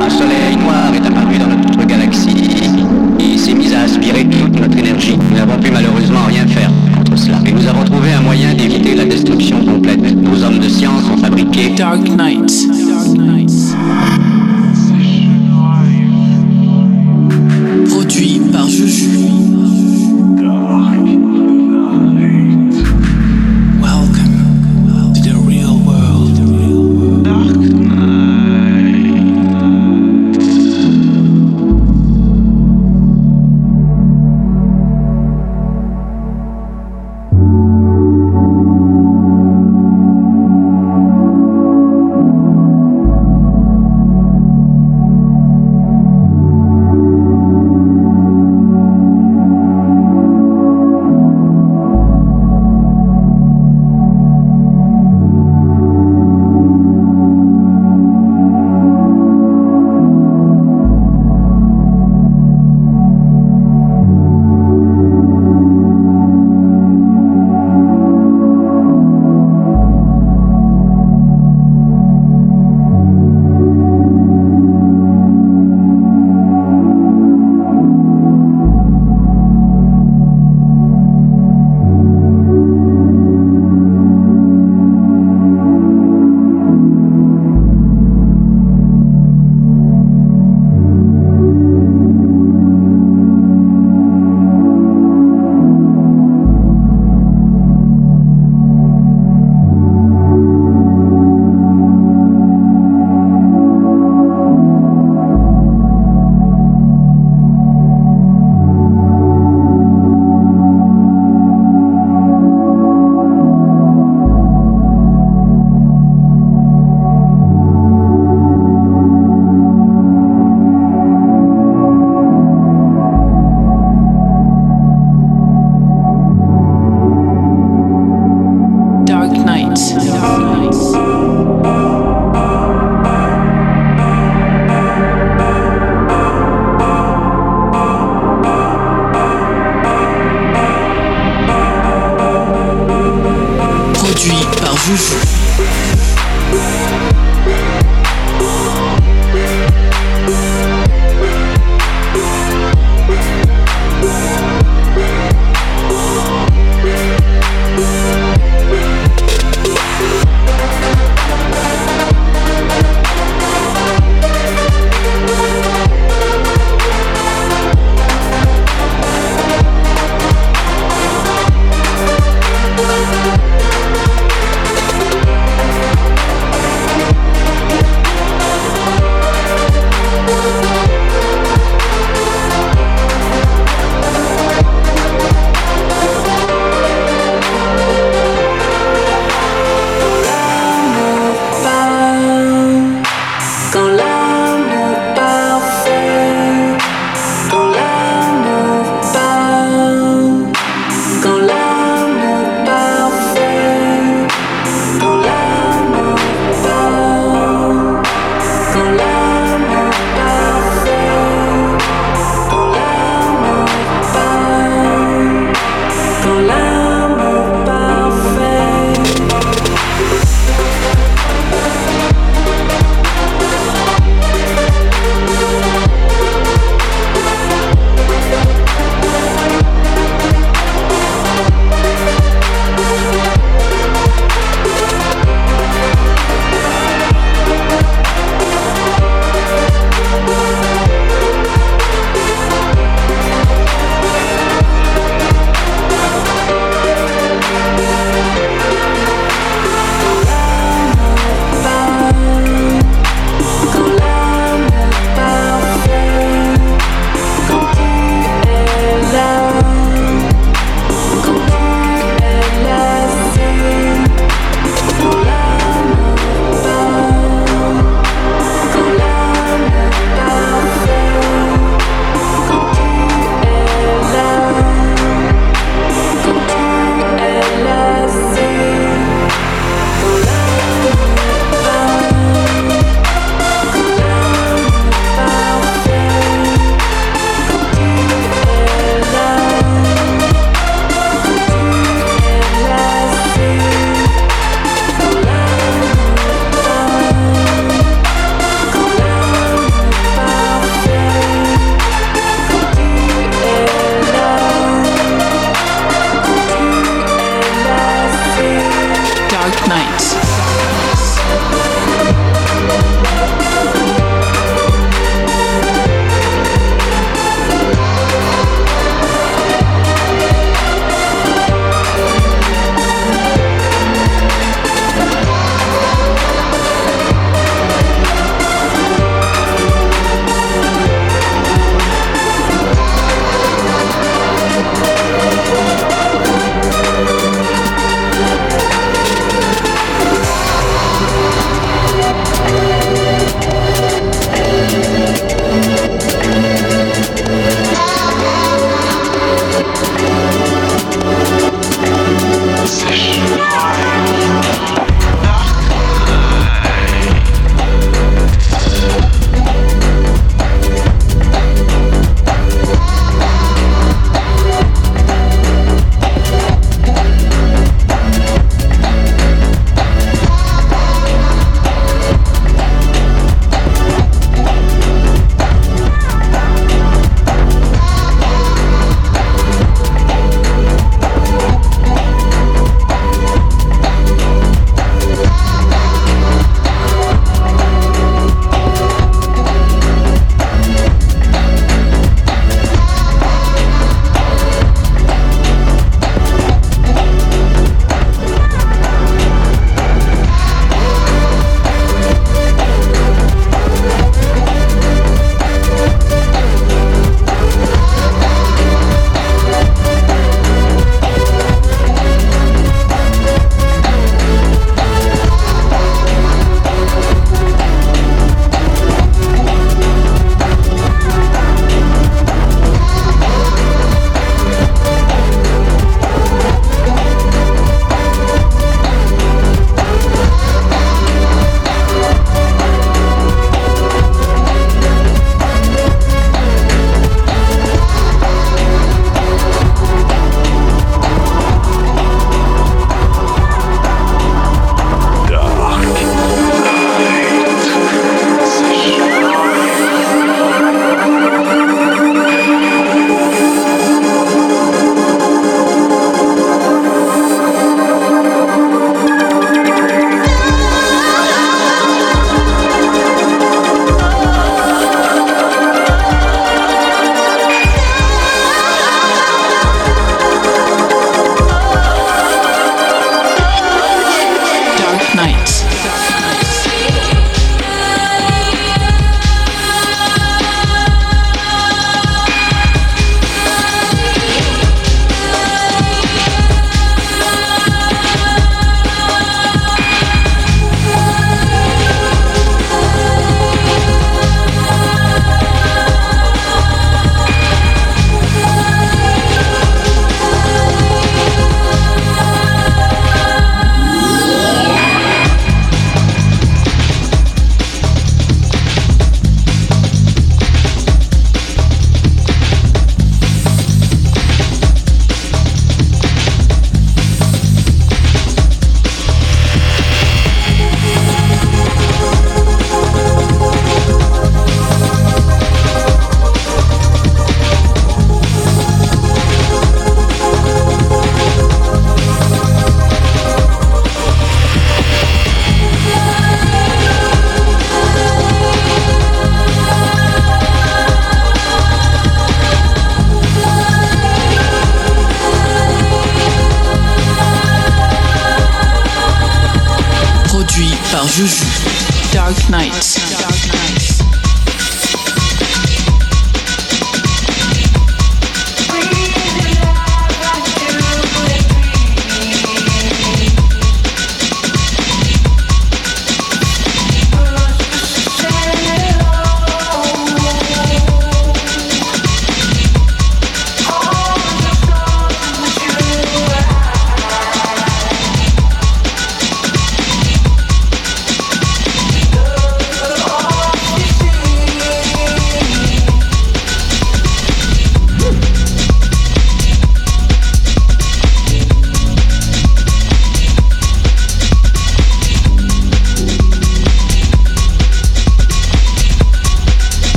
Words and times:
Un 0.00 0.08
soleil 0.08 0.56
noir 0.56 0.92
est 0.94 1.06
apparu 1.06 1.38
dans 1.38 1.46
notre 1.46 1.86
galaxie 1.86 2.36
et 3.18 3.36
s'est 3.36 3.54
mis 3.54 3.72
à 3.74 3.82
aspirer 3.82 4.24
toute 4.24 4.58
notre 4.58 4.78
énergie. 4.78 5.16
Nous 5.16 5.36
n'avons 5.36 5.58
pu 5.58 5.70
malheureusement 5.70 6.24
rien 6.26 6.46
faire 6.46 6.70
contre 6.96 7.16
cela. 7.18 7.38
Et 7.46 7.52
nous 7.52 7.66
avons 7.66 7.84
trouvé 7.84 8.12
un 8.12 8.22
moyen 8.22 8.54
d'éviter 8.54 8.94
la 8.94 9.04
destruction 9.04 9.64
complète. 9.64 10.00
Nos 10.00 10.42
hommes 10.42 10.58
de 10.58 10.68
science 10.68 11.02
ont 11.12 11.18
fabriqué 11.18 11.74
Dark 11.76 12.08
Knight. 12.08 12.50
Produit 17.88 18.40
par 18.52 18.68
Juju. 18.68 19.20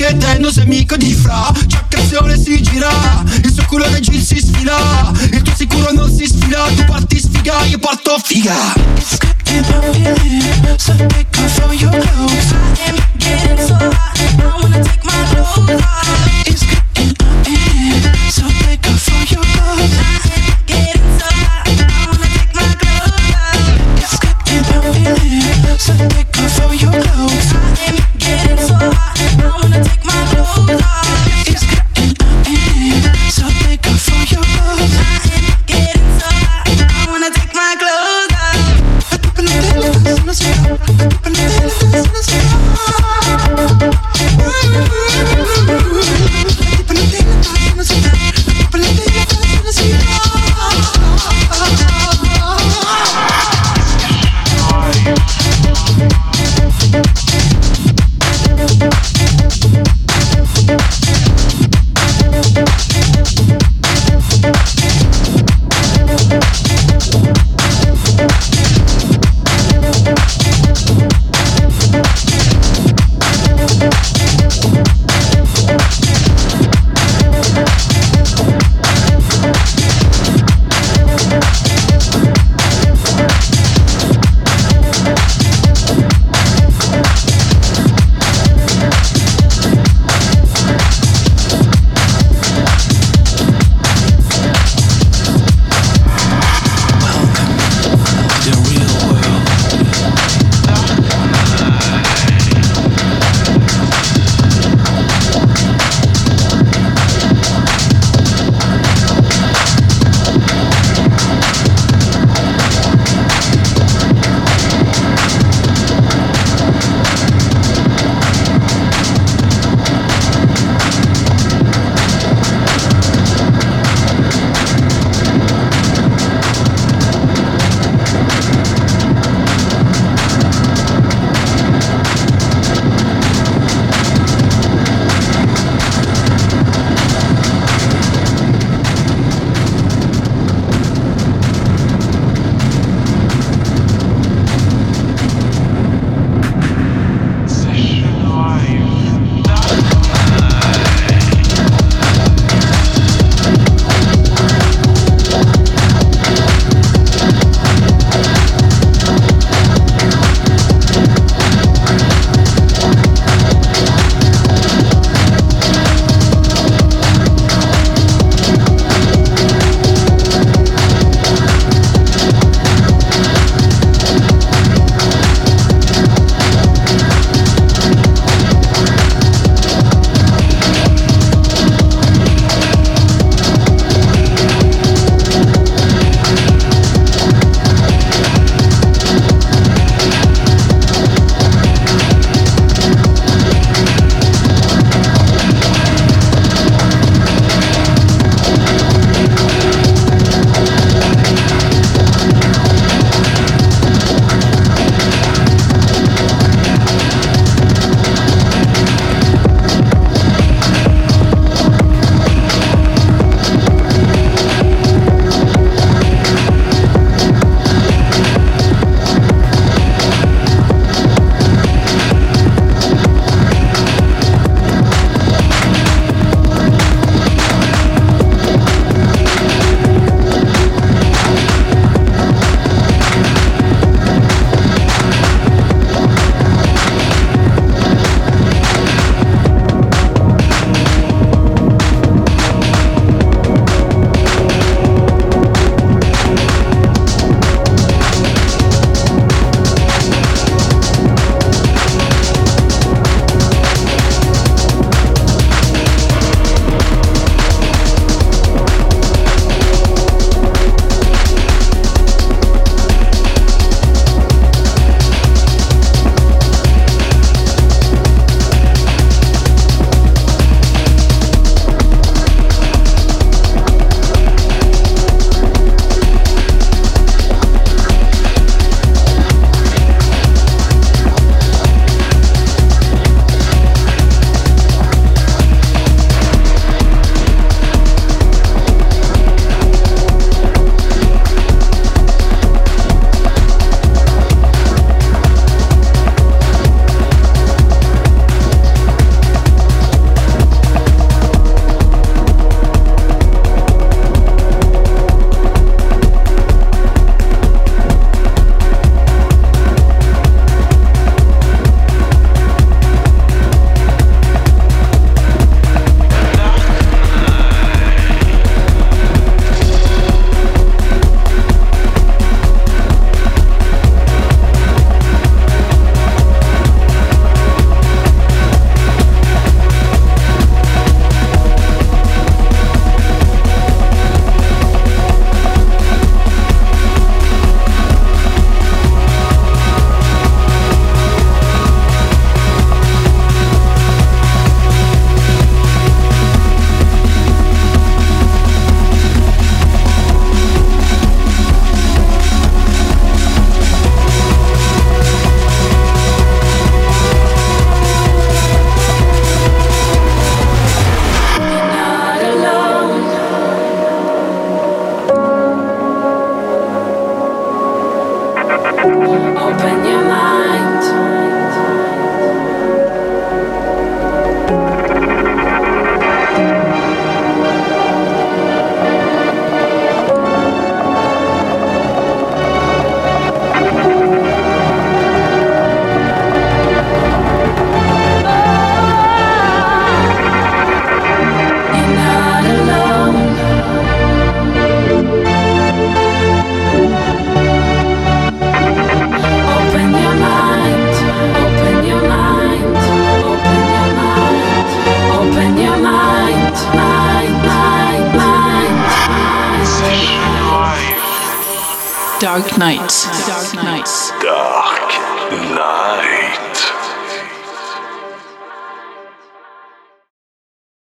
che 0.00 0.16
Denno 0.16 0.50
sei 0.50 0.62
amico 0.62 0.96
di 0.96 1.12
Fra. 1.12 1.52
Giaccazione 1.66 2.34
si 2.38 2.62
gira, 2.62 3.22
il 3.42 3.52
suo 3.52 3.64
culo 3.66 3.86
del 3.90 4.00
jeans 4.00 4.24
si 4.24 4.38
sfila. 4.38 5.12
Il 5.30 5.42
tuo 5.42 5.54
sicuro 5.54 5.92
non 5.92 6.10
si 6.10 6.24
sfila, 6.26 6.64
tu 6.74 6.84
parti 6.86 7.20
sfiga, 7.20 7.64
io 7.64 7.78
parto 7.78 8.18
figa. 8.24 8.54